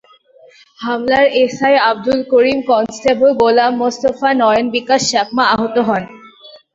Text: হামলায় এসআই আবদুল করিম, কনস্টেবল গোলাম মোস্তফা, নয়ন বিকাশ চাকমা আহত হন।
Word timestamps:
হামলায় 0.79 1.29
এসআই 1.41 1.75
আবদুল 1.89 2.19
করিম, 2.31 2.59
কনস্টেবল 2.69 3.29
গোলাম 3.41 3.71
মোস্তফা, 3.81 4.29
নয়ন 4.41 4.65
বিকাশ 4.75 5.01
চাকমা 5.11 5.43
আহত 5.53 5.75
হন। 5.87 6.03